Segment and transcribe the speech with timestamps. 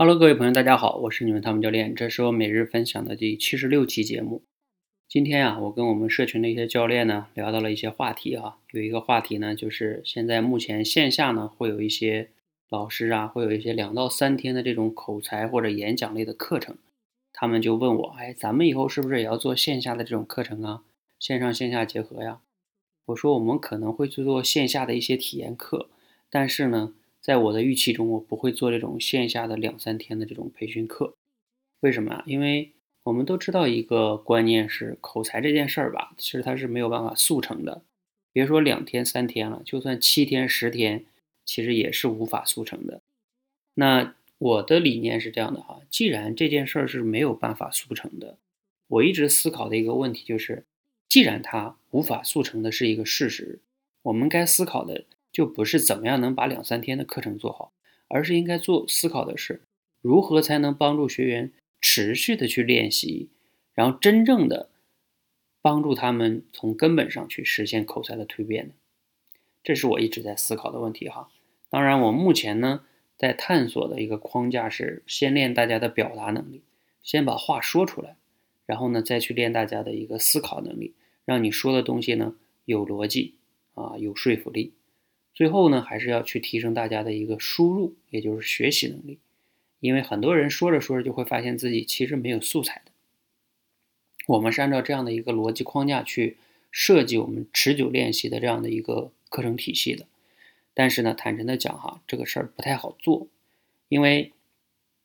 [0.00, 4.44] Hello，各位朋友，大家好，我是你们汤姆教练，这是我每日分享的第七十六期节目。
[5.08, 12.28] 今天啊，我跟我们社群的一些教练呢聊到了一些话题哈，有一个话题呢，就是现在目前线下呢会有一些
[12.68, 16.76] 老师啊，会有一些两到三天的这种口才或者演讲类的课程，
[17.32, 20.84] 他们就问我，哎，咱们以后是不是也要做线下的这种课程啊？
[21.18, 22.38] 线上线下结合呀？
[23.06, 25.90] 我说我们可能会去做线下的一些体验课，
[26.30, 26.94] 但是呢，
[27.28, 31.14] 在我的预期中，我不会做这种线下的两三天的这种培训课。
[31.80, 32.24] 为什么啊？
[32.24, 37.82] 因为我们都知道一个观念是口才这件事儿吧，其实它是没有办法速成的。
[38.32, 41.04] 别说两天三天了，就算七天十天，
[41.44, 43.02] 其实也是无法速成的。
[43.74, 48.38] 那我的理念是这样的哈，既然这件事儿是没有办法速成的，
[48.86, 50.64] 我一直思考的一个问题就是，
[51.06, 53.58] 既然它无法速成的是一个事实，
[54.00, 55.04] 我们该思考的
[55.38, 57.70] 就不是怎么样能把两三天的课程做好，
[58.08, 59.62] 而是应该做思考的是
[60.00, 61.52] 如何才能帮助学员。
[61.80, 63.28] 持续的去练习，
[63.72, 64.68] 然后真正的
[65.62, 68.74] 帮助他们从根本上去实现口才的蜕变呢，
[69.62, 71.30] 这是我一直在思考的问题哈。
[71.70, 72.80] 当然，我目前呢
[73.16, 76.62] 在探索的一个框架是先练大家的表达能力，
[77.04, 78.16] 先把话说出来，
[78.66, 83.36] 然后呢再去练大家的一个思考能力，让你说的东西呢有逻辑
[83.74, 84.72] 啊有说服力。
[85.38, 89.20] 最后呢还是要去提升大家的一个输入，也就是学习能力。
[89.78, 92.90] 因为很多人说着说着就会发现自己其实没有素材的。
[94.26, 96.38] 我们是按照这样的一个逻辑框架去
[96.72, 100.06] 设计我们持久练习的这样的一个课程体系的。
[100.74, 103.28] 但是呢，坦诚的讲哈，这个事儿不太好做，
[103.88, 104.32] 因为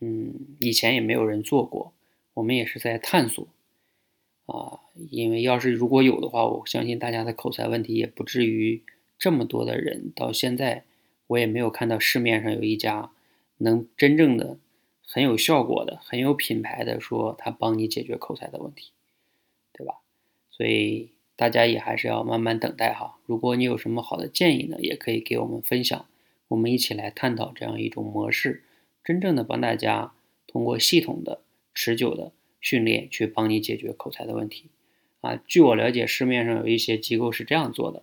[0.00, 1.92] 嗯，以前也没有人做过，
[2.32, 3.46] 我们也是在探索
[4.46, 4.80] 啊。
[5.10, 8.82] 因为要是如果有的话，我相信大家的口才问题也不至于
[9.18, 10.12] 这么多的人。
[10.14, 10.84] 到现在
[11.28, 13.10] 我也没有看到市面上有一家。
[13.58, 14.58] 能真正的
[15.06, 18.90] 很有效果的、很有品牌的说，他帮你解决口才的问题，
[19.72, 19.94] 对吧？
[20.50, 23.16] 所以大家也还是要慢慢等待哈。
[23.24, 26.04] 如果你有什么好的建议呢，也可以给我们分享，
[26.48, 28.64] 我们一起来探讨这样一种模式，
[29.04, 30.12] 真正的帮大家
[30.48, 31.40] 通过系统的、
[31.72, 34.64] 持久的训练去帮你解决口才的问题。
[35.20, 38.02] 啊，据我了解，市面上有一些机构是这样做的，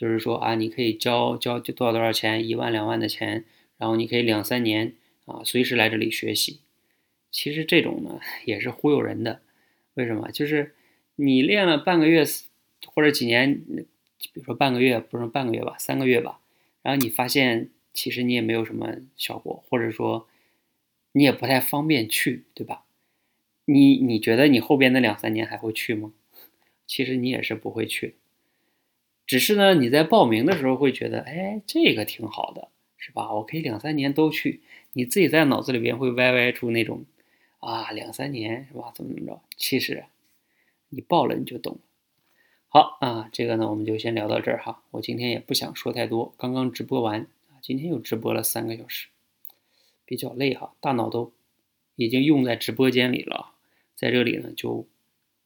[0.00, 3.44] 就是说啊，你可以交交多少多少钱，一万两万的钱。
[3.76, 4.94] 然后你可以两三年
[5.26, 6.60] 啊，随时来这里学习。
[7.30, 9.42] 其实这种呢也是忽悠人的。
[9.92, 10.30] 为什么？
[10.30, 10.74] 就是
[11.16, 12.24] 你练了半个月
[12.86, 16.40] 或者几年，比如说半个月，不是半个月吧，三个月吧。
[16.80, 20.26] 然后你发现其实你也没有什么效果，或者说
[21.12, 22.84] 你也不太方便去，对吧？
[23.66, 26.14] 你你觉得你后边的两三年还会去吗？
[26.88, 28.14] 其实你也是不会去。
[29.30, 32.66] 只是呢，你在报名的时候会觉得，哎，这个挺好的。
[32.96, 33.32] 是吧？
[33.32, 34.60] 我可以两三年都去，
[34.92, 37.04] 你自己在脑子里边会歪歪出那种，
[37.60, 38.90] 啊，两三年是吧？
[38.92, 39.40] 怎么怎么着？
[39.56, 40.06] 其实，
[40.88, 41.80] 你报了你就懂了。
[42.66, 44.82] 好啊，这个呢我们就先聊到这儿哈。
[44.90, 47.20] 我今天也不想说太多，刚刚直播完
[47.50, 49.06] 啊，今天又直播了三个小时，
[50.04, 51.32] 比较累哈，大脑都
[51.94, 53.52] 已经用在直播间里了，
[53.94, 54.88] 在这里呢就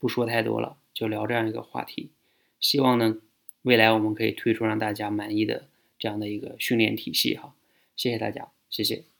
[0.00, 2.10] 不说太多了，就聊这样一个话题。
[2.58, 3.18] 希望呢
[3.68, 5.68] 未来我们可以推出让大家满意的。
[6.00, 7.56] 这样的一个训练体系哈，
[7.96, 9.17] 谢谢大家，谢谢。